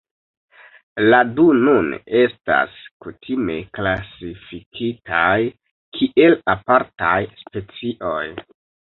[1.13, 1.89] La du nun
[2.19, 5.35] estas kutime klasifikitaj
[5.99, 8.25] kiel apartaj specioj.